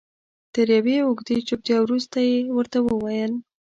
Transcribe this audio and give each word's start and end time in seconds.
تر 0.53 0.67
یوې 0.77 0.97
اوږدې 1.05 1.37
چوپتیا 1.47 1.77
وروسته 1.81 2.17
یې 2.29 2.37
ورته 2.57 2.77
وویل. 2.81 3.31